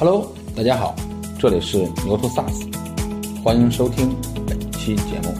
[0.00, 0.94] Hello，大家好，
[1.40, 2.72] 这里是牛头 SaaS，
[3.42, 4.14] 欢迎收听
[4.46, 5.34] 本期节目。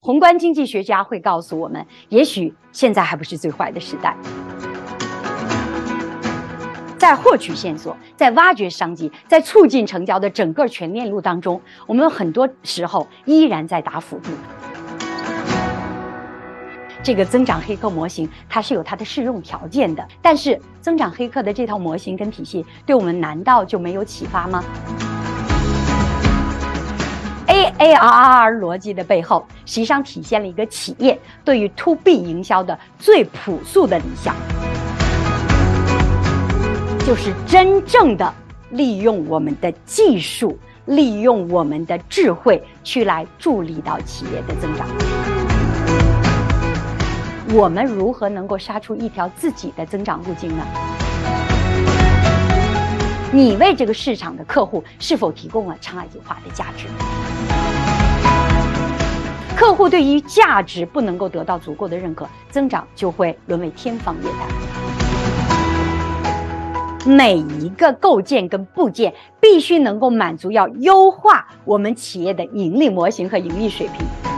[0.00, 4.16] 宏观经济学家会告诉我们，也许现在还不是最坏的时代。
[6.96, 14.30] 在获取线索、在挖掘商机、在促进成交的整个全链路当中，我们很多时候依然在打辅助。
[17.02, 24.62] 这个增长黑客模型它是有它的适用条件的，但是增长黑客的这套模型跟体系对我们难道就没有启发吗
[27.48, 34.36] ？A A R R R 逻辑的背后，实际上体现了一个企业对于 To B 营销的最朴素的理想，
[37.04, 38.32] 就是真正的
[38.70, 44.86] 利用我们的技术，利用我们的智慧去来助力到企业的增长。
[47.54, 50.64] 我们如何能够杀出一条自己的增长路径呢？
[53.30, 56.86] 你为这个市场的客户是否提供了差异化的价值？
[59.54, 64.48] 客户对于价值不能够得到足够的认可，增长就会沦为天方夜谭。
[67.04, 74.31] 每一个构建跟部件必须能够满足要优化我们企业的盈利模型和盈利水平。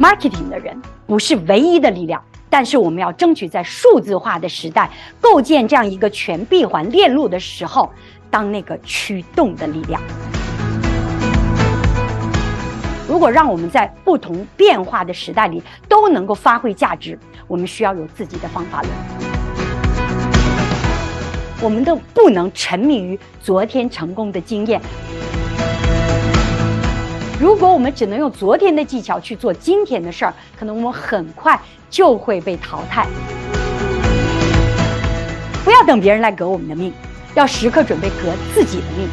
[0.00, 7.90] Marketing 的人不是唯一的力量，但是我们要争取在数字化的时代构建这样一个全闭环链路的时候，
[8.30, 10.00] 当那个驱动的力量。
[13.08, 18.92] 如果让我们在不同变化的时代里都能够发挥价值，我们需要有自己的方法论。
[21.62, 24.78] 我们都不能沉迷于昨天成功的经验。
[27.38, 33.06] 如果我们只能用昨天的技巧去做今天的事儿，可能我们很快就会被淘汰。
[35.62, 36.90] 不要等别人来革我们的命，
[37.34, 39.06] 要时刻准备革自己的命。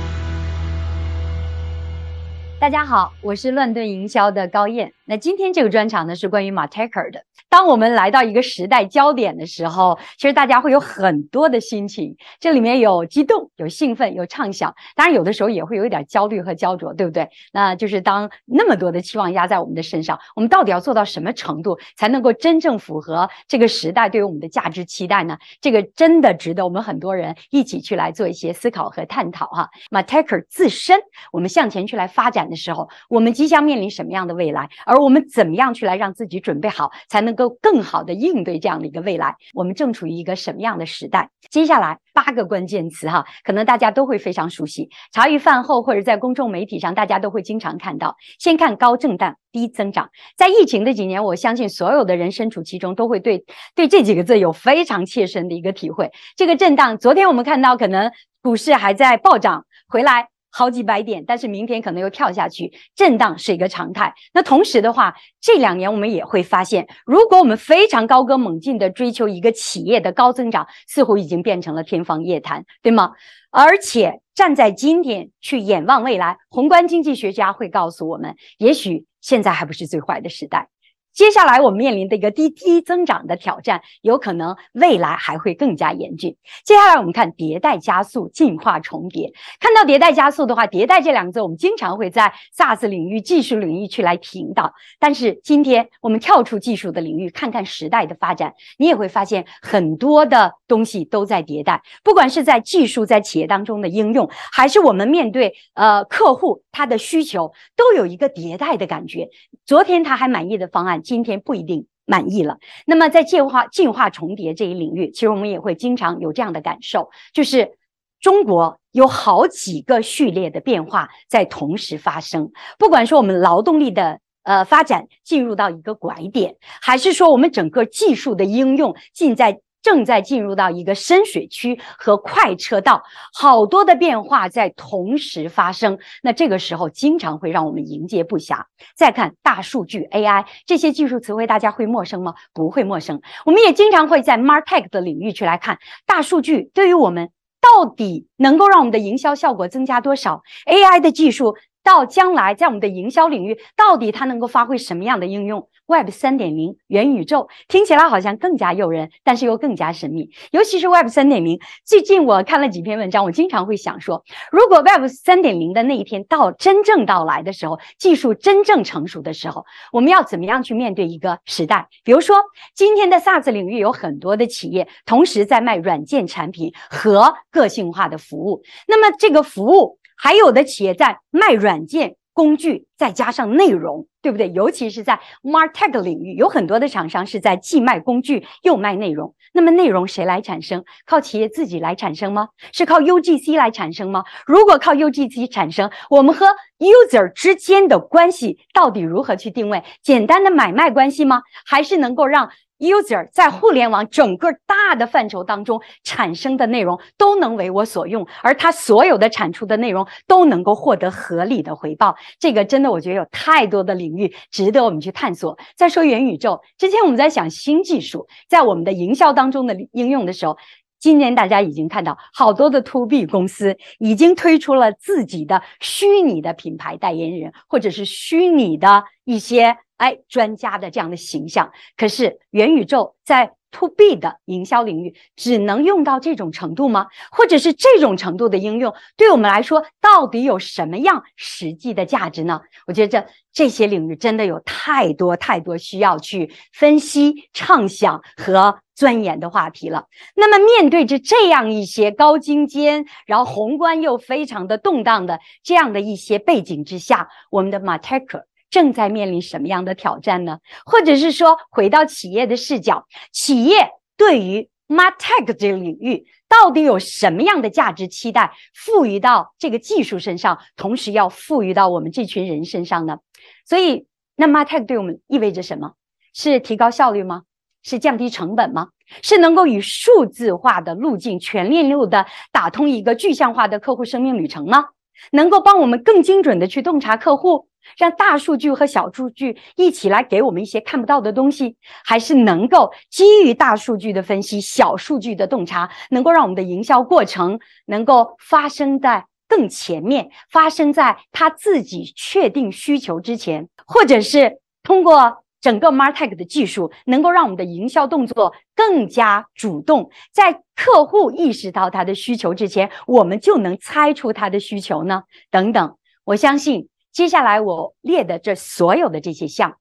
[2.62, 4.94] 大家好，我是乱炖营销的高燕。
[5.04, 7.26] 那今天这个专场呢是关于马泰克的。
[7.54, 17.30] 当我们来到一个时代焦点的时候，其实大家会有很多的心情，这里面有激动、有兴奋、有畅想，当然有的时候也会有一点焦虑和焦灼，对不对？
[17.52, 25.38] 那就是当那么多的期望压在我们的身上，我们到底要做到什么程度才能够真正符合这个时代对于我们的价值期待呢？
[25.62, 29.70] 这个真的值得我们很多人一起去来做一些思考和探讨哈。
[29.92, 31.00] 马泰克自身，
[31.32, 34.68] 我们向前去来发展的时候，我们即将面临什么样的未来？
[34.88, 39.36] 而我们怎么样去来让自己准备好，才能够更好的应对这样的一个未来？
[39.54, 41.30] 我们正处于一个什么样的时代？
[41.50, 44.90] 接下来八个关键词哈，可能大家都会非常熟悉。
[45.12, 48.16] 茶余饭后或者在公众媒体上，大家都会经常看到。
[48.40, 53.44] 先看高震荡低增长，在疫情的几年，我相信所有的人身处其中，都会对
[53.76, 56.12] 对这几个字有非常切身的一个体会。
[56.36, 58.12] 这个震荡，昨天我们看到可能
[58.42, 60.33] 股市还在暴涨，回来。
[60.56, 64.14] 好几百点，但是明天可能又跳下去，震荡是一个常态。
[64.34, 73.12] 那同时的话，这两年我们也会发现，如果我们非常高歌猛进的追求一个企业的高增长，似乎已经变成了天方夜谭，对吗？
[73.50, 80.70] 而且站在今天去眼望未来，宏观经济学家会告诉我们，也许现在还不是最坏的时代。
[81.14, 86.36] 接下来我们面临的一个低低增长的挑战，有可能未来还会更加严峻。
[86.66, 89.32] 接下来我们看迭代加速、进化重叠。
[89.60, 94.74] 看到迭代加速的话，迭代这两个字，我们经常会在 SaaS 领域、技术领域去来听到。
[95.00, 101.84] 但是今天我们跳出技术的领域，看看时代的发展，你也会发现很多的东西都在迭代。
[102.04, 109.30] 不管是在技术在企业当中的应用，还是我们面对呃客户他的需求，都有一个迭代的感觉。
[109.64, 111.03] 昨天他还满意的方案。
[111.04, 112.58] 今天不一定满意了。
[112.86, 117.78] 那么在进化、进化重叠这一领域，其实我们也会经常有这样的感受，就是
[118.20, 122.52] 中国有好几个序列的变化在同时发生。
[122.80, 129.60] 不管说我们劳动力的呃发展进入到一个拐点，还是说我们整个技术的应用尽在。
[129.84, 133.04] 正在进入到一个深水区和快车道，
[133.34, 136.00] 好多的变化在同时发生。
[136.24, 138.64] 那这个时候经常会让我们迎接不暇。
[138.96, 142.34] 再看大数据、AI 这些技术词汇，大家会陌生吗？
[142.54, 143.22] 不会陌生。
[143.46, 147.30] 我们也经常会在 Martech 的领域去来看大数据对于我们
[147.60, 160.30] 到底能够让我们的营销效果增加多少？AI 的技术到将来在我们的营销领域，到底它能够发挥什么样的应用？Web 三点零、元宇宙听起来好像更加诱人，但是又更加神秘。
[160.52, 171.90] 尤其是 Web 三点零，最近我看了几篇文章，我经常会想说，如果 Web 三点零的那一天到真正到来的时候，技术真正成熟的时候，我们要怎么样去面对一个时代？
[172.06, 172.38] 比如说，
[172.74, 180.00] 今天的 SaaS 领域有很多的企业同时在卖软件产品和个性化的服务，那么这个服务。
[180.24, 184.50] 还有的企业在卖软件工具，再加上内容，对不对？
[184.54, 189.36] 尤其是在 MarTech 领域，有很多的厂商是在既卖工具又卖内容。
[189.52, 190.84] 那么内容谁来产生？
[191.06, 192.48] 靠企业自己来产生吗？
[192.72, 194.24] 是靠 UGC 来产生吗？
[194.48, 196.48] 如果靠 UGC 产生，我们和
[196.80, 199.84] User 之间的关系到底如何去定位？
[200.02, 201.42] 简单的买卖关系吗？
[201.66, 202.50] 还是能够让
[202.80, 212.16] ？User 在互联网整个大的范畴当中产生的内容都能为我所用，而他所有的产出的内容都能够获得合理的回报。
[212.40, 215.58] 这个真的，我觉得有太多的领域值得我们去探索。
[215.76, 220.58] 再说元宇宙，之前我们在想新技术在我们的营销当中的应用的时候，
[221.00, 229.78] 今年大家已经看到好多的 To B 公司已经推出了自己的虚拟的品牌代言人，或者是虚拟的一些。
[229.96, 237.08] 哎，专家的这样的形象，可是元宇宙在 to B 的营销领域只能用到这种程度吗？
[237.30, 242.62] 或者是这种程度的应用，对我们来说到底有什么样实际的价值呢？
[242.88, 250.06] 我觉得这这些领域真的有太多太多需要去分析、畅想和钻研的话题了。
[250.36, 258.44] 那么，面对着这样一些高精尖，然后宏观又非常的动荡的这样的一些背景之下，我们的 martec。
[258.74, 260.58] 正在面临什么样的挑战呢？
[260.84, 273.18] 或者是说，回到企业的视角，企业对于 MarTech 这个领域到底有什么样的价值期待，赋予到这个技术身上，同时要赋予到我们这群人身上呢？
[273.64, 275.92] 所以，那 MarTech 对我们意味着什么？
[276.34, 277.44] 是提高效率吗？
[277.84, 278.88] 是降低成本吗？
[279.22, 284.86] 是能够以数字化的路径，全链路的打通一个具象化的客户生命旅程吗？
[285.32, 287.68] 能够帮我们更精准的去洞察客户？
[287.98, 315.24] 让大数据和小数据一起来给我们一些看不到的东西，还是能够基于大数据的分析、小数据的洞察，能够让我们的营销过程能够发生在更前面，发生在他自己确定需求之前，或者是通过整个 Martech 的技术，能够让我们的营销动作更加主动，在客户意识到他的需求之前，我们就能猜出他的需求呢？
[315.52, 316.90] 等等，我相信。
[317.14, 319.78] 接下来我列的这所有的这些项，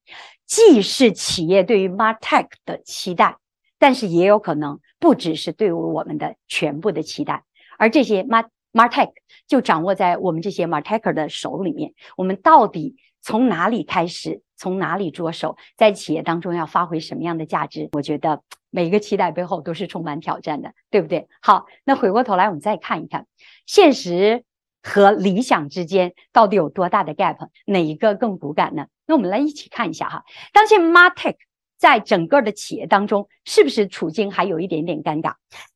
[0.46, 3.38] 既是企业对于 Martech 的期待，
[3.78, 7.44] 但是也有可能不只是对于我们的全部的期待。
[7.78, 9.12] 而这些 Mart Martech
[9.48, 11.94] 就掌握在我们这些 Martecher 的手里面。
[12.18, 17.88] 我们到底从哪里开始，从哪里着手，在企业当中要发挥什么样的价值？
[17.92, 21.28] 我觉得每一个期待背后都是充满挑战的，对不对？
[21.40, 23.26] 好，那回过头来我们再看一看
[23.64, 24.44] 现实。
[24.82, 27.36] 和理想之间到底有多大的 gap？
[27.66, 28.86] 哪一个更骨感呢？
[29.06, 30.24] 那我们来一起看一下哈。
[30.52, 31.36] 当前 Martech
[31.78, 35.34] 在整个的企业当中，是不是处境还有一点点尴尬？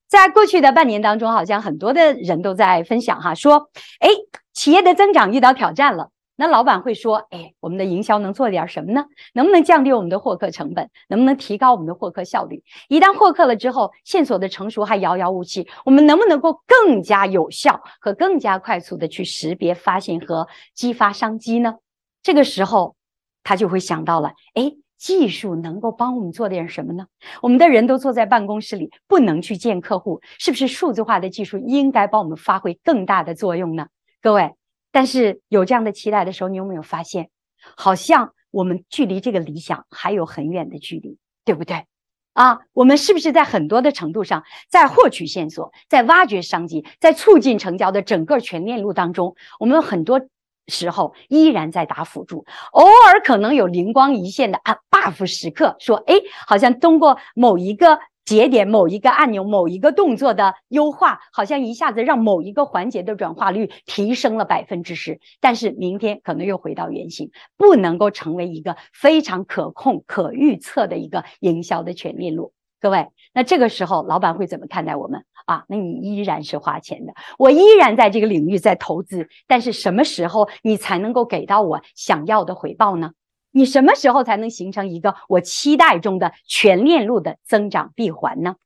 [0.08, 4.08] 在过去的半年当中，好像很多的人都在分享哈，说，哎，
[4.52, 6.10] 企业的增长遇到挑战了。
[6.38, 9.06] 那老板会说：“哎，我们的营销能做点什么呢？
[9.32, 10.90] 能不能降低我们的获客成本？
[11.08, 12.62] 能不能提高我们的获客效率？
[12.88, 21.76] 一旦获客了之后，线索的成熟还遥遥无期，我们能不能够更加有效和更加快速的去识别、发现和激发商机呢？
[22.22, 22.96] 这个时候，
[23.42, 27.06] 他就会想到了：哎，技术能够帮我们做点什么呢？
[27.40, 33.86] 我们的人都坐在办公室里，不能去见客户，是不是数字化的技术应该帮我们发挥更大的作用呢？
[34.20, 34.52] 各位。”
[34.96, 37.28] 但是有这样的期待的时候，你有没有发现，
[37.76, 41.84] 好像我们距离这个理想还有很远的距离，对不对？
[42.32, 50.18] 啊，我们是不是在很多的程度上，在获取线索，在挖掘商机，在促进成交的整个全链路当中，我们很多
[50.66, 56.14] 时候依然在打辅助，偶尔可能有灵光一现的啊 buff 时刻，说哎，
[56.46, 57.98] 好像通过某一个。
[58.26, 72.52] 节点某一个按钮、某一个动作的优化，好像一下子让某一个环节的转化率提升了百分之十，但是明天可能又回到原形，不能够成为一个非常可控、可预测的一个营销的全链路。
[72.80, 75.64] 各位，那这个时候老板会怎么看待我们啊？
[75.68, 83.12] 那你依然是花钱的，我依然在这个领域在投资，但是什么时候你才能够给到我想要的回报呢？
[83.56, 88.56] 你什么时候才能形成一个我期待中的全链路的增长闭环呢？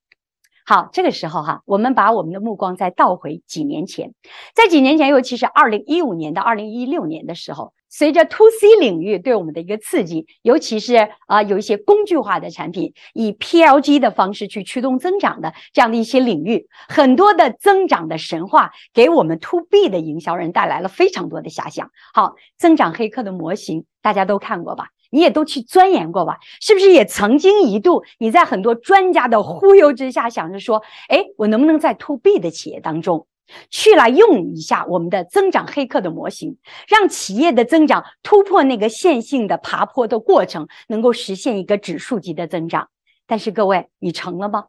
[0.70, 4.14] 好，这个时候哈，我们把我们的目光再倒回几年前，
[4.54, 7.72] 在几年前，尤其是二零一五年到二零一六年的时候。
[7.88, 21.90] 随着 to C 领域对我们的一个刺激，尤其是啊有一些工具化的产品，以 PLG 的方式去驱动增长的这样的一些领域，很多的增长的神话给我们 to B 的营销人带来了非常多的遐想。
[22.14, 24.90] 好，增长黑客的模型大家都看过吧？
[25.10, 26.38] 你也都去钻研过吧？
[26.60, 33.26] 是不是也曾经一度你在很多专家的忽悠之下想着说，哎，我能不能在 to B 的企业当中？
[33.68, 42.88] 去来用一下我们的增长黑客的模型，让企业的增长突破那个线性的爬坡的过程，能够实现一个指数级的增长。
[43.26, 44.66] 但是各位，你成了吗？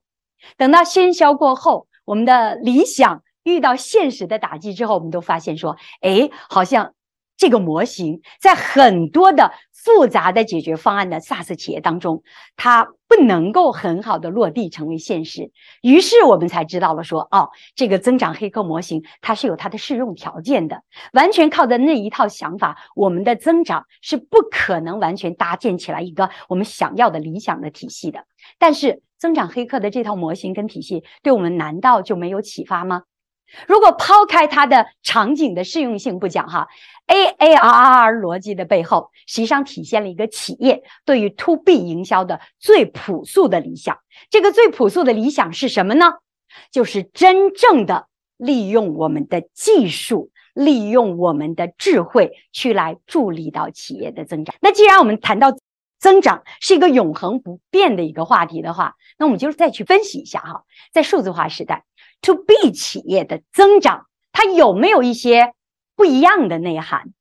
[0.58, 6.94] 等到喧嚣过后，我们的理想遇到现实的打击之后，我们都发现说，哎，好像。
[7.42, 12.22] 这个模型在很多的复杂的解决方案的 SaaS 企业当中，
[12.56, 15.50] 它不能够很好的落地成为现实。
[15.82, 20.84] 于是我们才知道了说，哦，这个增长黑客模型它是有它的适用条件的。
[21.14, 28.24] 完全靠的那一套想法，我们的增长是不可能完全搭建起来一个我们想要的理想的体系的。
[28.60, 33.02] 但是增长黑客的这套模型跟体系，对我们难道就没有启发吗？
[33.68, 36.68] 如果抛开它的场景的适用性不讲哈
[37.08, 44.00] ，AARRR 逻辑的背后，实际上体现了一个企业对于 To B 营销的最朴素的理想。
[44.30, 46.14] 这个最朴素的理想是什么呢？
[46.72, 54.56] 就是真正的利用我们的技术，利用我们的智慧去来助力到企业的增长。
[54.62, 55.56] 那既然我们谈到
[56.00, 61.86] 增长是一个永恒不变的一个话题的话，那我们就再去分析一下哈，在数字化时代。
[62.22, 65.54] To B 企业的增长，它有没有一些
[65.96, 67.14] 不一样的内涵？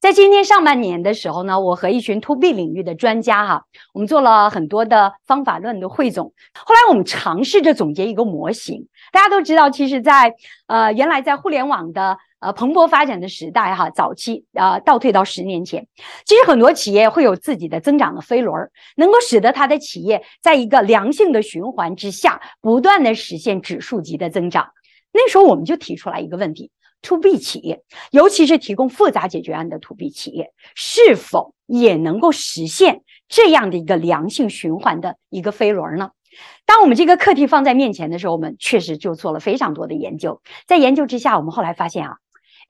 [0.00, 6.32] 在今天上半年的时候呢，我和一群 To B 领域的专家哈，我们做了很多的方法论的汇总。
[6.58, 8.88] 后来我们尝试着总结一个模型。
[9.12, 10.34] 大家都知道，其实，在
[10.66, 15.86] 呃原来在互联网的呃蓬勃发展的时代哈，早期呃倒退到十年前，
[16.24, 24.70] 其实很多企业会有自己的增长的飞轮，能够使得它的企业在一个良性的循环之下，不断的实现指数级的增长。
[25.12, 26.70] 那时候我们就提出来一个问题
[27.02, 36.10] ：To B 企业，尤其是提供复杂解决案的 To B 企业，是否也能够实现这样的一个良性循环的一个飞轮呢？
[36.64, 40.40] 当我们这个课题放在面前的时候，我们确实就做了非常多的研究。
[40.68, 42.16] 在研究之下，我们后来发现啊，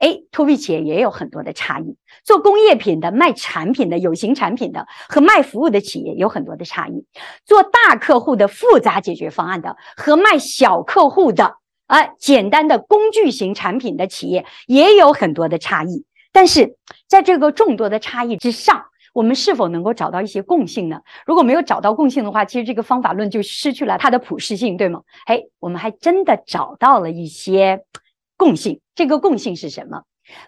[0.01, 1.95] 哎，to B 企业也有很多的差异。
[2.23, 7.05] 做工业品的、卖产品的、有形产品的和卖服务的企业有很多的差异。
[7.45, 16.03] 做大客户的复杂解决方案的和卖小客户的啊简单的工具型产品的企业也有很多的差异。
[16.31, 16.77] 但是
[17.07, 21.01] 在这个众多的差异之上，我们是否能够找到一些共性呢？
[21.27, 25.01] 如果没有找到共性的话，其实这个方法论就失去了它的普适性，对吗？
[25.27, 27.83] 嘿，我们还真的找到了一些
[28.41, 28.81] 共性。
[28.95, 30.01] 这个共性是什么？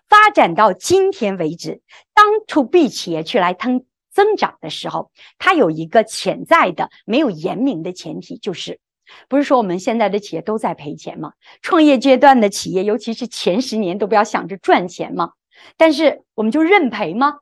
[0.10, 1.82] 发展到今天为止，
[2.16, 8.80] 当 to B 企业去来增增长的时候，它有一个潜在的、没有言明的前提，就是
[9.30, 11.34] 不是说我们现在的企业都在赔钱吗？
[11.62, 15.34] 创业阶段的企业，尤其是前十年，都不要想着赚钱吗？
[15.78, 17.36] 但是我们就认赔吗？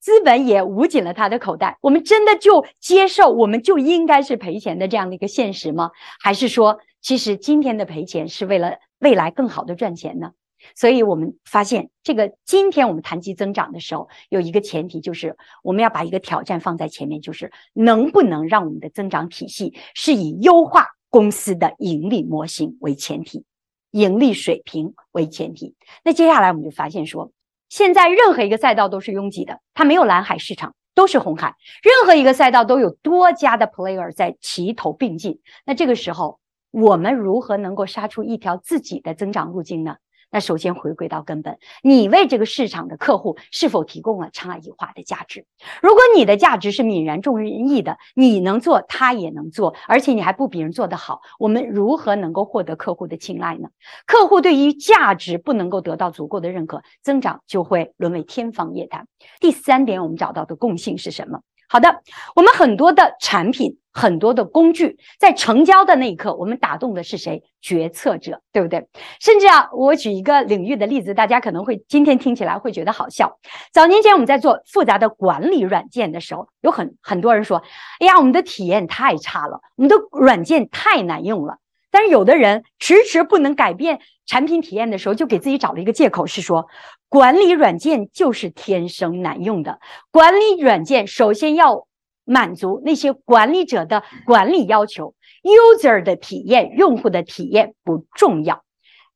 [0.00, 5.92] 资本也捂紧了他的口袋，我们真的就接受我们就应该是赔钱的这样的一个现实吗？
[6.20, 10.32] 还是说，其实今天的赔钱是为了未来更好的赚钱呢？
[10.74, 23.44] 所以我们发现，这个今天我们谈及增长的时候，有一个前提就是我们要把一个挑战放在前面，就是能不能让我们的增长体系是以优化公司的盈利模型为前提，
[23.90, 25.74] 盈利水平为前提。
[26.02, 27.30] 那接下来我们就发现说。
[27.70, 31.56] 现在任何一个赛道都是拥挤的，它没有蓝海市场，都是红海。
[31.82, 35.40] 任何一个赛道都有多家的 player 在齐头并进。
[35.66, 36.38] 那这个时候，
[36.74, 39.94] 我们如何能够杀出一条自己的增长路径呢？
[40.32, 45.46] 那首先回归到根本，你为这个市场的客户是否提供了差异化的价值？
[45.80, 53.68] 如果你的价值是泯然众人议的，你能做，他也能做，而且你还不比人做得好，我们如何能够获得客户的青睐呢？
[54.04, 59.06] 客户对于价值不能够得到足够的认可，增长就会沦为天方夜谭。
[59.38, 61.42] 第三点，我们找到的共性是什么？
[61.74, 62.02] 好的，
[62.36, 63.78] 我们很多的产品。
[63.96, 67.44] 很多的工具在成交的那一刻，我们打动的是谁？
[67.60, 68.88] 决策者，对不对？
[69.20, 73.38] 甚至啊，我举一个领域的例子，大家可能会今天听起来会觉得好笑。
[73.72, 77.62] 早年间我们在做复杂的管理软件的时候，有很很多人说
[78.00, 81.58] ：“哎呀，我们的体验太差了，我们的软件太难用了。”
[81.92, 86.66] 但是有的人迟迟不能改变产品体验的时候，就给自己找了一个借口，是说
[87.08, 89.80] 管理软件就是天生难用的。
[90.10, 91.86] 管理软件首先要。
[92.26, 98.64] 满足那些管理者的管理要求，user 的体验，用户的体验不重要。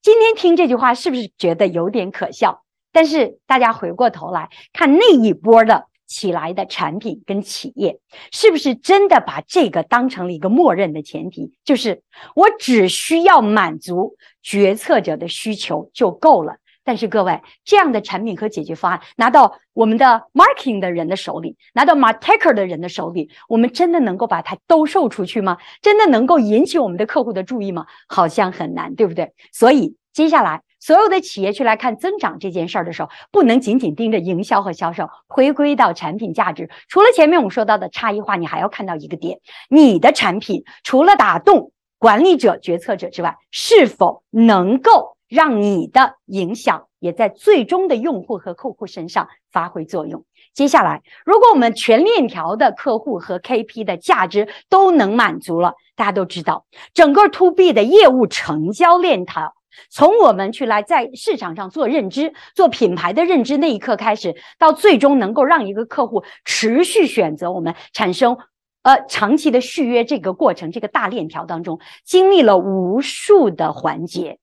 [0.03, 2.65] 今天听这句话是不是觉得有点可笑？
[2.93, 8.01] 但是大家回过头来看那一波的起来的产品跟企业，
[8.33, 11.53] 是不是真的把这个当成了一个默认的前提？
[11.65, 12.03] 就是
[12.35, 16.57] 我只需要满足决策者的需求就够了。
[16.83, 25.59] 但是各位，这样的产品和解决方案拿到我们的 marketing 的人的手里，拿到 marketer 的人的手里，我们真的能够把它兜售出去吗？
[25.83, 27.85] 真的能够引起我们的客户的注意吗？
[28.09, 29.35] 好像很难，对不对？
[29.53, 36.71] 所以接下来所有的企业去来看增长这件事儿的时候，不能仅仅盯着营销和销售，回归到产品价值。
[36.89, 45.19] 除了前面我们说到的差异化，你还要看到一个点：你的产品除了打动管理者、决策者之外，是否能够？
[45.29, 50.25] 让你的影响也在最终的用户和客户身上发挥作用。
[50.55, 56.65] 接下来，如果我们全链条的客户和 KP 的价值都能满足了，大家都知道，
[56.95, 59.53] 整个 To B 的业务成交链条，
[59.91, 68.39] 从我们去来在市场上做认知、做品牌的认知那一刻开始，到最终能够让一个客户持续选择我们，产生
[68.83, 74.39] 呃长期的续约这个过程，这个大链条当中经历了无数的环节。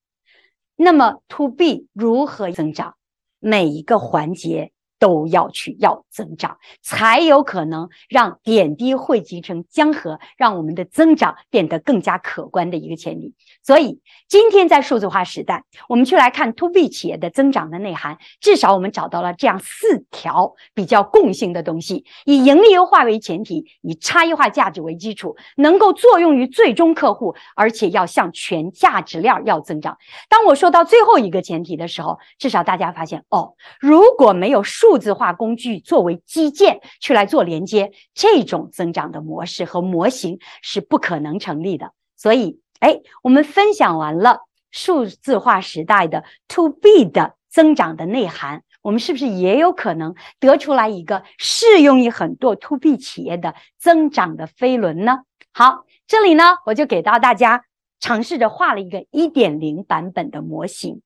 [0.75, 2.95] 那么，to B 如何增长？
[3.39, 4.71] 每一个环节。
[5.05, 13.35] 都要去要增长，才有可能让点滴汇集成江河，让我们的增长变得更加可观的一个前提。
[13.61, 29.99] 所以，今天在数字化时代，我们去来看 to B 企业的增长的内涵，至少我们找到了这样四条比较共性的东西：以盈利优化为前提，以差异化价值为基础，能够作用于最终客户，而且要向全价值链要增长。
[30.29, 34.94] 当我说到最后一个前提的时候，至少大家发现哦，如果没有数。
[34.95, 41.91] 数字化工具作为基建去来做连接，这种增长的模式和模型是不可能成立的。
[42.15, 44.39] 所以，哎，我们分享完了
[44.71, 55.23] 数字化时代的 To B 的增长的内涵，我们是不是也有可能得出来一个适用于很多 To B 企业的增长的飞轮呢？
[55.51, 57.65] 好，这里呢，我就给到大家
[57.99, 61.01] 尝试着画了一个一点零版本的模型。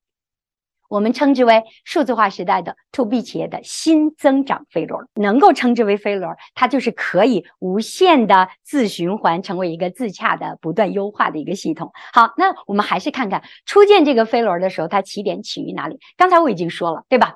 [0.90, 11.92] 我们称之为数字化时代的 To B 企业的新增长飞轮，能够称之为飞轮，它就是可以无限的自循环，成为一个自洽的、不断优化的一个系统。
[12.12, 16.00] 好，那我们还是看看初见这个飞轮的时候，它起点起于哪里？
[16.18, 17.36] 刚才我已经说了，对吧？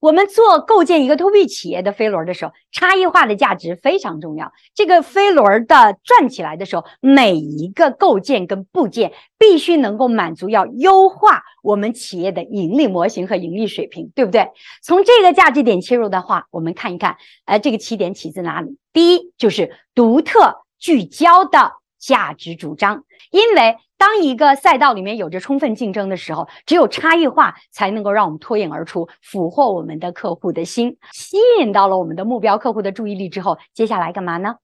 [0.00, 4.50] 我们做构建一个 To B 企业的飞轮的时候，差异化的价值非常重要。
[4.74, 14.48] 这个飞轮的转起来的时候，每一个构建跟部件必须能够满足要优化我们企业的盈利模型和盈利水平，对不对？
[14.82, 18.78] 从这个价值点切入的话，我们看一看，呃，这个起点起自哪里？
[18.92, 23.76] 第一就是独特聚焦的价值主张，因为。
[24.00, 34.56] 当一个赛道里面有着充分竞争的时候，只有差异化才能够让我们脱颖而出，俘获我们的客户的心，吸引到了我们的目标客户的注意力之后，接下来干嘛呢？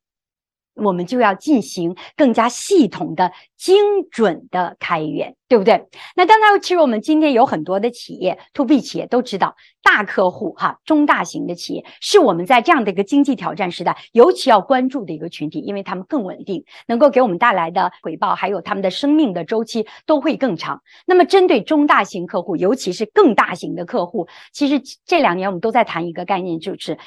[0.76, 3.76] 我们就要进行更加系统的、精
[4.10, 5.86] 准的开源，对不对？
[6.14, 20.82] 那刚才其实我们今天有很多的企业，to B 企业都知道，大客户哈，中大型的企业是我们在这样的一个经济挑战时代尤其要关注的一个群体，因为他们更稳定，能够给我们带来的回报，还有他们的生命的周期都会更长。
[21.06, 26.98] 那么针对中大型客户，尤其是更大型的客户，其实这两年我们都在谈一个概念，就是。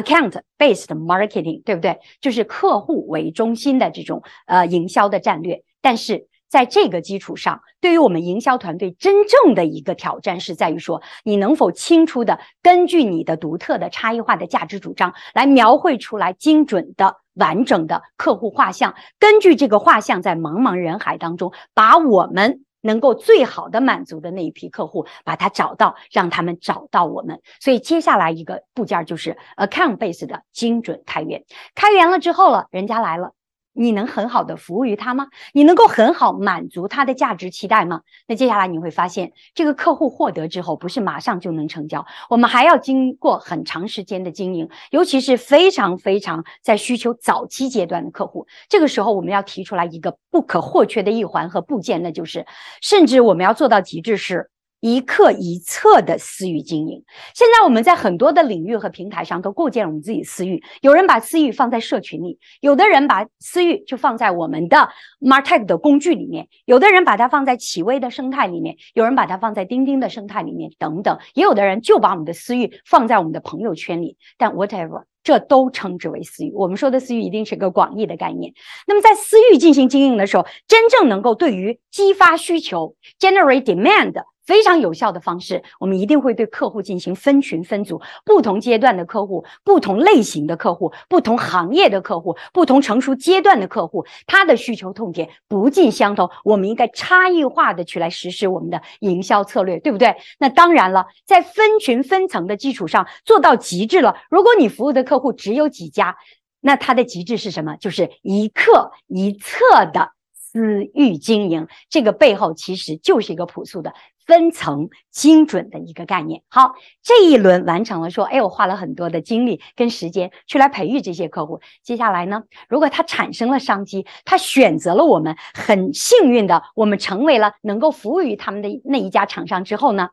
[0.00, 1.98] Account based marketing，对不对？
[2.20, 5.62] 就是客户为中心的这种呃营销的战略。
[5.80, 22.64] 但是在这个基础上，对于我们营销团队真正的一个挑战是在于说，你能否清楚的根据你的独特的差异化的价值主张来描绘出来精准的完整的客户画像，根据这个画像在茫茫人海当中把我们。
[22.80, 27.40] 能够最好的满足的那一批客户，把它找到，让他们找到我们。
[27.60, 31.44] 所以接下来一个部件就是 account base 的精准开源。
[31.74, 33.32] 开源了之后了，人家来了。
[33.78, 35.28] 你能很好的服务于他吗？
[35.52, 38.02] 你能够很好满足他的价值期待吗？
[38.26, 52.44] 那接下来你会发现，这个客户获得之后，不是马上就能成交，我们还要经过很长时间的经营，尤其是非常非常在需求早期阶段的客户，这个时候我们要提出来一个不可或缺的一环和部件，那就是，
[52.82, 57.02] 甚至我们要做到极致是，一课一策的私域经营。
[57.34, 60.62] 现在我们在很多的领域和平台上都构建了我们自己私域。
[60.80, 64.88] 有人把私域放在社群里，有的人把私域就放在我们的
[65.20, 71.18] Martech 的工具里面，有的人把它放在企微的生态里面，有人把它放在钉钉的生态里面，等等。
[71.34, 74.16] 也有的人就把我们的私域放在我们的朋友圈里。
[74.36, 76.52] 但 whatever，这都称之为私域。
[76.54, 78.52] 我们说的私域一定是个广义的概念。
[78.86, 84.22] 那么在私域进行经营的时候，真正能够对于激发需求 （generate demand）。
[84.48, 100.16] 非常有效的方式，我们一定会对客户进行分群分组，不同阶段的客户、不同类型的客户、不同行业的客户、不同成熟阶段的客户，他的需求痛点不尽相同，我们应该差异化的去来实施我们的营销策略，对不对？
[100.38, 104.16] 那当然了，在分群分层的基础上做到极致了。
[104.30, 106.16] 如果你服务的客户只有几家，
[106.60, 107.76] 那它的极致是什么？
[107.76, 113.94] 就是一客一策的私域经营，这个背后其实就是一个朴素的。
[114.28, 116.42] 分层精准的一个概念。
[116.50, 121.62] 好，这一轮完成了，说，哎，我花了很多的精力跟时间去来培育这些客户。
[121.82, 130.10] 接下来呢，如果他产生了商机，他选择了我们，很幸运的，我们成为了能够服务于他们的那一家厂商之后呢？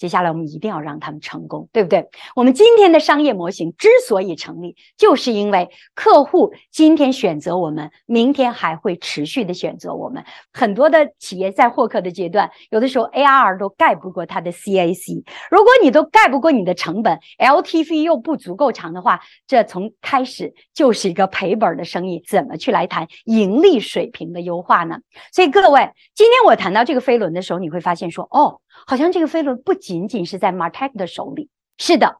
[0.00, 2.08] 接下来我们一定要让他们成功，对不对？
[2.34, 10.24] 我们今天的商业模型之所以成立，就是因为客户今天选择我们，明天还会持续的选择我们。
[10.54, 15.22] 很多的企业在获客的阶段，有的时候 ARR 都盖不过它的 CAC。
[15.50, 24.96] 如果你都盖不过你的成本，LTV 又不足够长的话，这从开始就是一个赔本的生意，怎么去来谈盈利水平的优化呢？
[25.30, 28.60] 所以各位，今天我谈到这个飞轮的时候，你会发现说，哦。
[28.86, 32.16] 好像这个飞轮不仅仅是在 Martech 的手里，是的，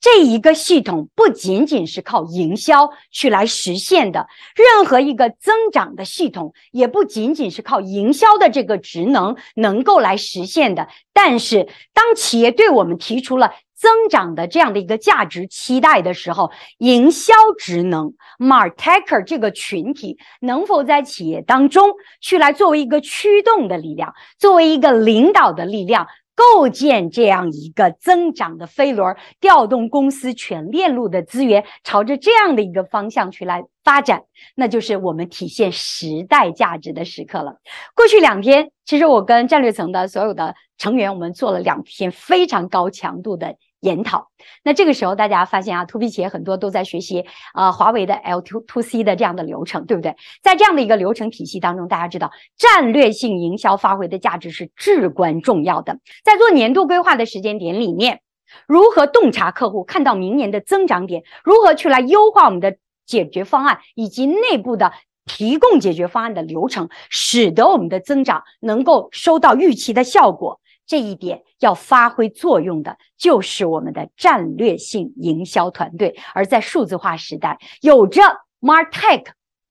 [0.00, 10.88] 这一个系统不仅仅是靠营销去来实现的，任何一个增长的系统也不仅仅是靠营销的这个职能能够来实现的。
[11.12, 34.22] 但是，当企业对我们提出了增长的这样的一个价值期待的时候，营销职能 Martecher 这个群体能否在企业当中去来作为一个驱动的力量，作为一个领导的力量，构建这样一个增长的飞轮，调动公司全链路的资源，朝着这样的一个方向去来发展，
[34.54, 37.56] 那就是我们体现时代价值的时刻了。
[37.94, 43.54] 过去两天，其实我跟战略层的所有的成员，我们做了两天非常高强度的。
[43.86, 44.28] 研讨，
[44.64, 50.16] 那这个时候大家发现啊，to B 企业很多都在学习啊，华为的 L to to C 的这样的流程，对不对？
[50.42, 56.00] 在这样的一个流程体系当中，大家知道战略性营销发挥的价值是至关重要的。
[56.24, 58.22] 在做年度规划的时间点里面，
[58.66, 64.92] 如何洞察客户，看到明年的增长点，如何去来优化我们的解决方案以及内部的
[65.26, 70.60] 提供解决方案的流程，使得我们的增长能够收到预期的效果。
[70.86, 76.16] 这一点要发挥作用的，就是我们的战略性营销团队。
[76.32, 78.22] 而在数字化时代，有着
[78.60, 79.24] Martech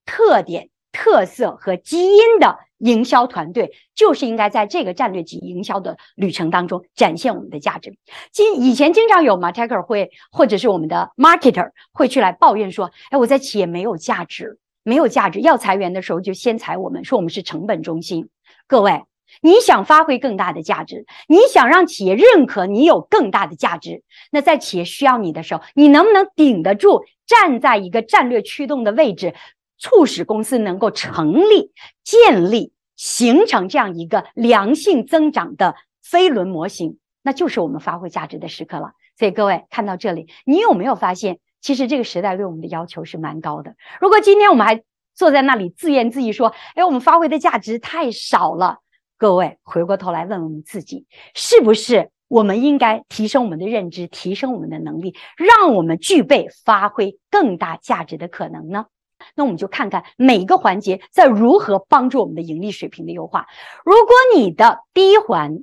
[0.05, 7.97] 特点、特色和基因的营销团队，就是应该在这个战略级营销的旅程当中展现我们的价值。
[8.31, 15.39] 今以前经常有 Martecher 会，或者是我们的 Marketer 会去来抱怨说：“哎，我在企业没有价值，没有价值。
[15.39, 18.29] 要裁员的时候就先裁我们，说我们是成本中心。”
[18.67, 19.03] 各位。
[19.41, 27.03] 你想发挥更大的价值，你想让企业认可你有更大的价值，那在企业需要你的时候，你能不能顶得住？
[27.27, 29.33] 站在一个战略驱动的位置，
[29.79, 31.71] 促使公司能够成立、
[32.03, 38.91] 建立、形成这样一个良性增长的飞轮模型，那就是我们发挥价值的时刻了。
[39.17, 43.73] 所以各位看到这里，你有没有发现，其实这个时代对我们的要求是蛮高的？
[43.99, 44.83] 如果今天我们还
[45.15, 48.77] 坐在那里自言自语说：“哎，我们发挥的价值太少了。”
[49.17, 58.87] 各位回过头来问问自己，是不是我们应该提升我们的认知，提升我们的能力，让我们具备发挥更大价值的可能呢？
[59.35, 63.47] 那我们就看看每个环节在如何帮助我们的盈利水平的优化。
[63.85, 65.59] 如果你的第一环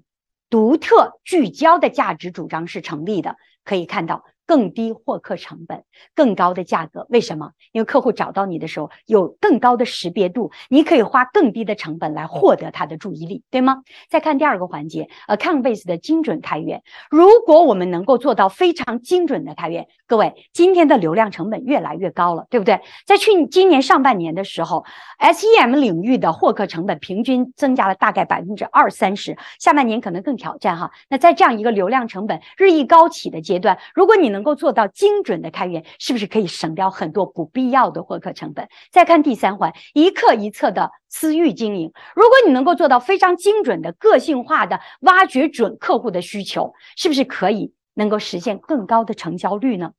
[0.49, 4.25] 独特聚焦的价值主张是成立的，可以看到。
[4.46, 7.52] 更低获客成本，更高的价格，为什么？
[7.72, 13.83] 因为客户找到你的时候有更高的识别度，你可以花更低的成本来获得他的注意力，对吗？
[14.09, 16.83] 再看第二个环节，account base 的精准开源。
[17.11, 22.81] 如果我们能够做到非常精准的开源，各位，今天的流量成本越来越高了，对不对？
[23.07, 24.85] 在去今年上半年的时候
[25.18, 30.90] ，SEM 领域的获客成本平均增加了大概百分之二三十，下半年可能更挑战哈。
[31.09, 38.68] 那在这样一个流量成本日益高企的阶段，如果你能够做到精准的开源，是不是可以省掉很多不必要的获客成本？
[38.90, 49.92] 再看第三环，一客一策的私域经营，如果你能够做到非常精准的个性化的挖掘准客户的需求，是不是可以能够实现更高的成交率呢？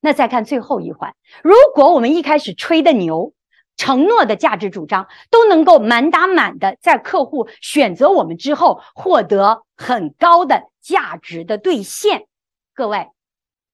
[0.00, 3.34] 那再看最后一环，如果我们一开始吹的牛，
[3.76, 12.26] 承诺的价值主张都能够满打满的在客户选择我们之后获得很高的价值的兑现，
[12.74, 13.08] 各位，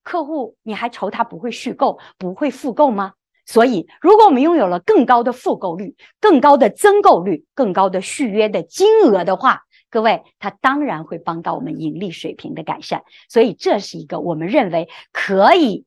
[0.06, 3.14] 客户你还愁他不会续购、不会复购吗？
[3.44, 13.02] 所以，如果我们拥有了更高的复购率、更高的增购率、更高的续约的金额的话，各位，它当然会帮到我们盈利水平的改善。
[13.28, 15.84] 所以，这是一个我们认为可以。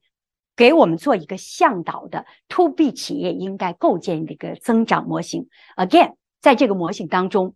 [0.55, 5.47] 给我们做一个向导的 To B 企业应该构建的一个增长模型。
[5.77, 7.55] Again，在这个模型当中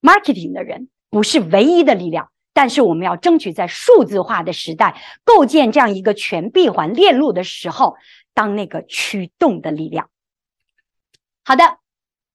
[0.00, 7.94] ，marketing 的人不是唯一的力量，但是我们要争取在数字化的时代构建这样一个全闭环链路的时候，
[8.34, 10.10] 当那个驱动的力量。
[11.44, 11.78] 好的，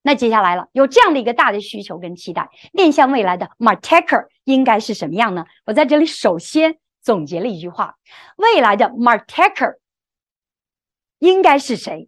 [0.02, 5.44] 那接下来了，有这样的一个大的需求跟期待，面向未来的 marketer 应该是什么样呢？
[5.66, 6.78] 我在这里首先。
[7.02, 7.96] 总结了一句话：
[8.38, 9.76] 未来的 marketer
[11.20, 12.08] 应该是谁？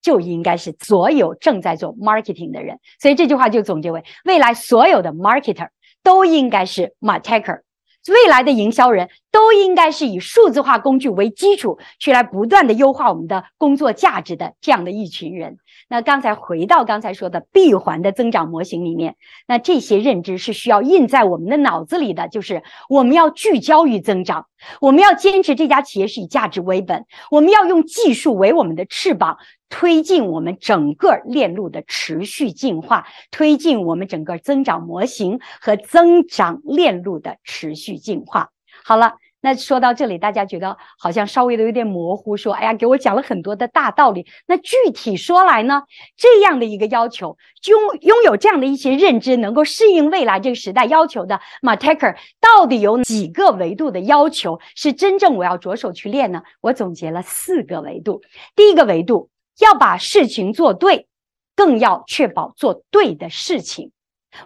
[0.00, 2.78] 就应该是所有正在做 marketing 的人。
[3.00, 5.70] 所以这句话就总结为：未来所有的 marketer
[6.04, 7.62] 都应该是 marketer。
[8.08, 15.56] 未来的营销人都应该是以数字化工具为基础，去来不断的优化我们的工作价值的这样的一群人。
[15.88, 24.48] 那刚才回到刚才说的闭环的增长模型里面，那这些认知是需要印在我们的脑子里的，就是我们要聚焦于增长，
[24.82, 29.38] 我们要坚持这家企业是以价值为本，我们要用技术为我们的翅膀。
[29.68, 38.50] 推进我们整个链路的持续进化，推进我们整个增长模型和增长链路的持续进化。
[38.84, 45.82] 好了，那说到这里，大家觉得好像稍微的有点模糊，说：“哎呀，给我讲了很多的大道理。”那具体说来呢，
[46.16, 56.42] 这样的一个要求，拥拥有这样的一些认知，能够适应未来这个时代要求的 Marteker，到底有几个维度的要求是真正我要着手去练呢？
[56.60, 58.22] 我总结了四个维度。
[58.56, 59.30] 第一个维度。
[59.60, 61.06] 要把事情做对，
[61.54, 63.92] 更要确保做对的事情。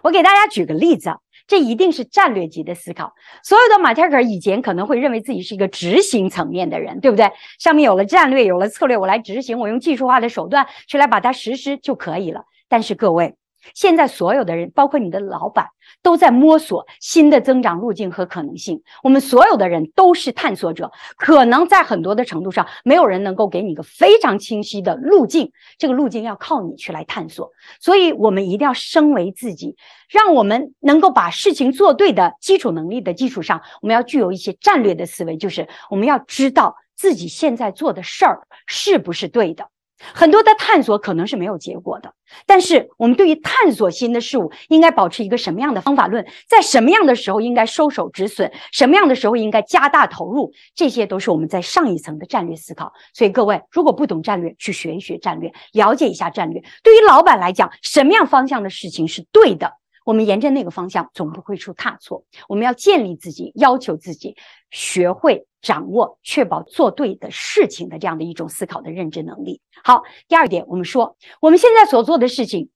[0.03, 1.11] 我给大家举个例子，
[1.47, 3.11] 这一定是战略级的思考。
[3.43, 7.31] 所有的马泰克以前可能会认为自己是一个执行层面的人，对不对？
[7.57, 12.43] 上面有了战略，有了策略，我来执行，我用技术化的手段去来把它实施就可以了。
[12.67, 13.38] 但是各位。
[13.73, 15.67] 现在所有的人，包括你的老板，
[16.01, 18.81] 都在摸索新的增长路径和可能性。
[19.03, 25.51] 我们所有的人都是探索者，可能在很多的程度上，没有人能够给你一个非常清晰的路径。
[25.77, 27.51] 这个路径要靠你去来探索。
[27.79, 29.75] 所以，我们一定要升为自己，
[30.09, 39.69] 让我们能够把事情做对的基础能力的基础上，我们要具有一些战略的思维，就是我们要知道自己现在做的事儿是不是对的。
[40.13, 42.13] 很多的探索可能是没有结果的，
[42.45, 46.25] 但是我们对于探索新的事物，应该保持一个什么样的方法论？
[46.47, 48.51] 在什么样的时候应该收手止损？
[48.71, 50.51] 什么样的时候应该加大投入？
[50.75, 52.91] 这些都是我们在上一层的战略思考。
[53.13, 56.61] 所以各位，如果不懂战略，去学一学战略，了解一下战略。
[56.83, 59.73] 对于老板来讲，什么样方向的事情是对的？
[60.05, 62.23] 我们沿着那个方向，总不会出差错。
[62.47, 64.35] 我们要建立自己，要求自己，
[64.71, 69.61] 学会掌握、确保做对的事情的这样的一种思考的认知能力。
[69.83, 72.69] 好，第二点，我们说我们现在所做的事情。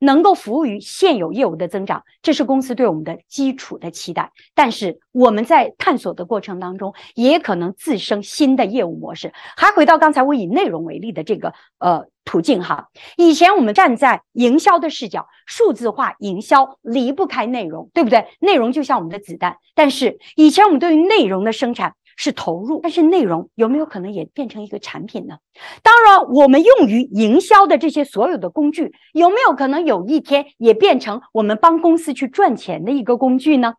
[0.00, 4.30] 能够服务于现有业务的增长，这是公司对我们的基础的期待。
[4.54, 9.32] 但是我们在探索的过程当中，也可能自生新的业务模式。
[9.56, 18.28] 还回到刚才我以内容为例的这个呃途径哈，以前我们站在营销的视角，数字化营销离不开内容，对不对？
[18.38, 19.56] 内容就像我们的子弹。
[19.74, 21.94] 但是以前我们对于内容的生产。
[22.18, 25.38] 是投入，但是内容有没有可能也变成一个产品呢？
[25.84, 33.74] 当然，我们用于营销的这些所有的工具，有没有可能有一天也变成我们帮公司去赚钱的一个工具呢？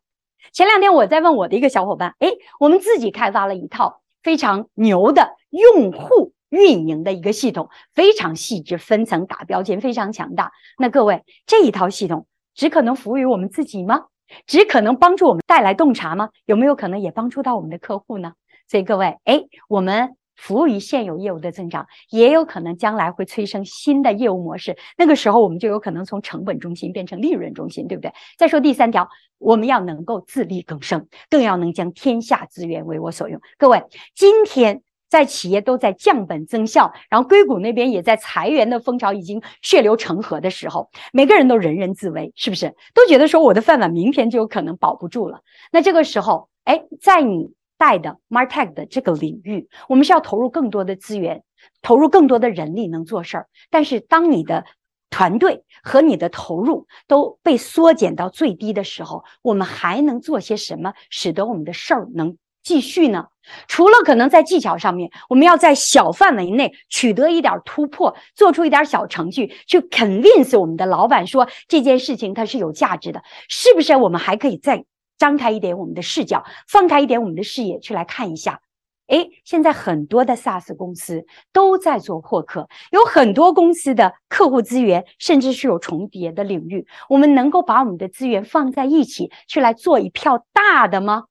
[0.54, 2.30] 前两天我在问我的一个小伙伴，哎，
[2.62, 10.54] 我们自己开发了一套非常牛的用户运营的一个系统，非常细致，分层打标签，非常强大。
[10.78, 12.26] 那各位，这一套系统
[12.56, 14.06] 只可能服务于我们自己吗？
[14.46, 16.30] 只可能帮助我们带来洞察吗？
[16.46, 18.34] 有没有可能也帮助到我们的客户呢？
[18.68, 24.78] 所以各位，哎，我们服务于现有业务的增长，也有可能将来会催生新的业务模式。
[24.98, 28.14] 那个时候，我们就有可能从成本中心变成利润中心，对不对？
[28.38, 33.42] 再说第三条，我们要能够自力更生，更要能将天下资源为我所用。
[33.58, 33.84] 各位，
[34.16, 34.82] 今天。
[35.10, 42.76] 在企业都在降本增效，然后硅谷那边也在裁员的风潮已经血流成河的时候，每个人都人人自危，是不是？
[42.94, 45.42] 都觉得说我的饭碗明天就有可能保不住了。
[45.72, 51.44] 那这个时候，哎，在你带的 Martech 的这个领域，我们是要投入更多的资源，
[51.82, 53.48] 投入更多的人力能做事儿。
[53.72, 54.66] 但是当你的
[55.10, 63.28] 团队和你的投入都被缩减到最低的时候，我们还能做些什么，使得我们的事儿能继续呢？
[63.68, 73.96] 除了可能在技巧上面，我们要在小范围内取得一点突破，做出一点小程序，去 convince 我们的老板说这件事情它是有价值的，是不是？
[73.96, 74.86] 我们还可以再
[75.18, 78.62] 张开一点我们的视角，放开一点我们的视野，去来看一下。
[79.08, 91.24] 哎，现在很多的 SaaS 公司都在做获客，有很多公司的客户资源甚至是有重叠的领域，我们能够把我们的资源放在一起去来做一票大的吗？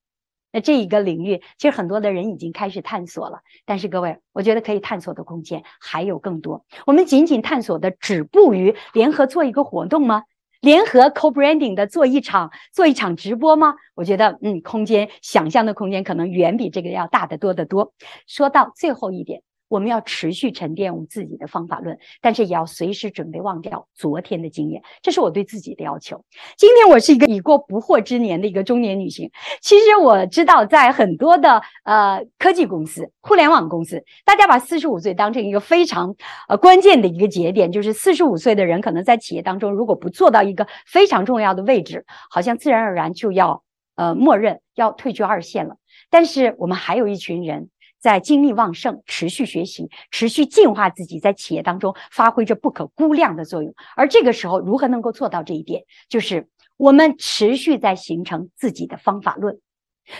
[0.52, 6.64] 那这一个领域，其实很多的人已经开始探索了，但是各位，我觉得可以探索的空间还有更多。
[6.87, 10.22] 我们仅仅探索的止步于联合做一个活动吗？
[10.61, 13.74] 联合 co-branding 的做一场做一场直播吗？
[13.94, 17.92] 我觉得，嗯，空间想象的空间可能远比这个要大得多得多。
[18.26, 19.42] 说到最后一点。
[19.68, 26.24] 我们要持续沉淀我们自己的方法论，但是也要随时准备忘掉昨天的经验，这是我对自己的要求。
[26.57, 29.31] 今天我是一个已过不惑之年的一个中年女性。
[29.61, 36.14] 其实我知道，在很多的呃科技公司、互联网公司，大家把四十五岁当成一个非常
[36.48, 43.62] 呃关键的一个节点，就是四十五岁的人可能在企业当中，如果不做到一个非常重要的位置，好像自然而然就要
[43.96, 45.76] 呃默认要退居二线了。
[46.09, 47.68] 但是我们还有一群人。
[48.00, 53.74] 在精力旺盛、持续学习、持续进化自己，在企业当中发挥着不可估量的作用。
[53.96, 55.84] 而这个时候，如何能够做到这一点？
[56.08, 59.58] 就是我们持续在形成自己的方法论，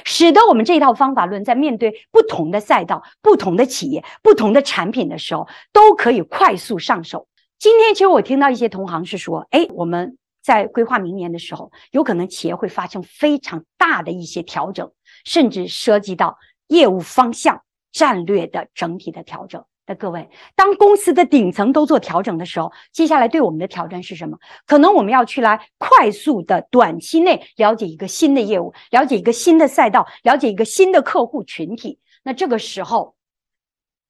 [0.05, 7.29] 使得我们这套方法论在面对不同的赛道、不同的企业、不同的产品的时候，都可以快速上手。
[7.61, 14.91] 今天，其实我听到一些同行是说：“哎，我们在规划明年的时候，有可能企业会发生非常大的一些调整，
[15.25, 24.39] 甚至涉及到业务方向。”战略的整体的调整，那各位，当公司的顶层都做调整的时候，接下来对我们的挑战是什么？
[24.67, 31.99] 可能我们要去来快速的短期内了解一个新的业务，了解一个新的赛道，了解一个新的客户群体。
[32.23, 33.15] 那这个时候，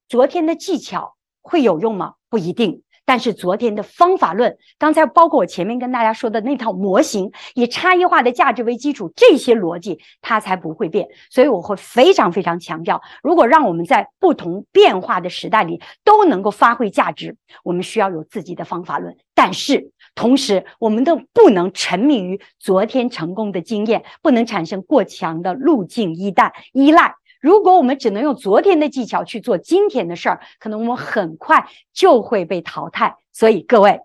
[0.09, 2.15] 昨天的技巧会有用吗？
[2.29, 2.83] 不一定。
[3.09, 11.09] 但是昨天的方法论，刚才包括我前面跟大家说的那套模型，以差异化的价值为基础，这些逻辑它才不会变。
[11.31, 19.17] 所以我会非常非常强调，如果让我们在不同变化的时代里都能够发挥价值，我们需要有自己的方法论。
[19.35, 27.15] 但是同时，我们都不能沉迷于昨天成功的经验，不能产生过强的路径依赖依赖。
[27.41, 33.17] 如果我们只能用昨天的技巧去做今天的事儿，可能我们很快就会被淘汰。
[33.33, 34.01] 所以各位，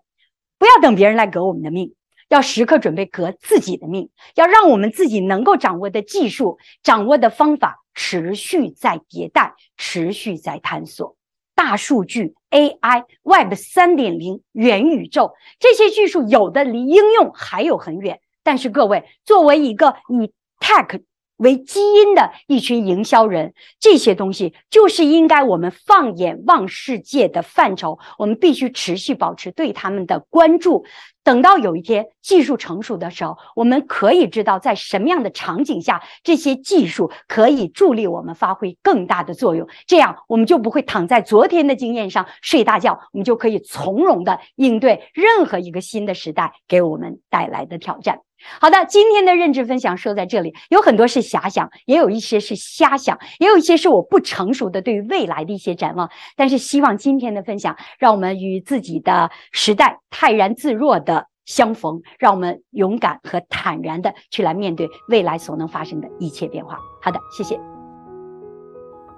[0.59, 1.95] 不要等别人来革我们的命，
[2.29, 4.09] 要时刻准备革自己的命。
[4.35, 11.15] 要让我们自己能够掌握的技术、掌握的方法持续在迭代，持续在探索。
[11.55, 18.19] 大数据、AI、Web 三点零、元宇宙这些技术，有的离应用还有很远。
[18.43, 21.01] 但是各位，作为一个以 Tech
[21.43, 27.99] 为基因的一群营销人，这些东西就是应该我们放眼望世界的范畴。
[28.17, 30.83] 我们必须持续保持对他们的关注。
[31.23, 39.65] 等到有一天技术成熟的时候，我们可以知道在什么样的场景下，这些技术可以助力我们发挥更大的作用。
[39.87, 48.19] 这样，我们就不会躺在昨天的经验上睡大觉，我们就可以从容的应对任何一个新的时代给我们带来的挑战。
[48.59, 56.09] 好的，今天的认知分享说在这里，有很多是遐想，也有一些是瞎想，也有一些是我不成熟的对未来的一些展望。
[56.35, 66.77] 但是希望今天的分享，让我们与自己的时代泰然自若的相逢，让我们勇敢和坦然的去来面对未来所能发生的一切变化。
[67.01, 67.59] 好的，谢谢。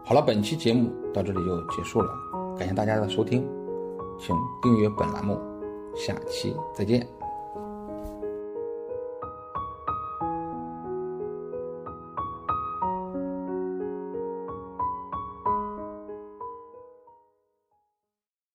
[0.06, 2.10] 好了，本期节目到这里就结束了，
[2.58, 3.44] 感谢大家的收听，
[4.20, 5.40] 请订阅本栏目，
[5.96, 7.25] 下期再见。